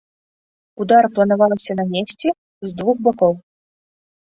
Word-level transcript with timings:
Удар 0.85 1.03
планавалася 1.17 1.77
нанесці 1.81 2.29
з 2.69 2.77
двух 2.83 2.95
бакоў. 3.11 3.33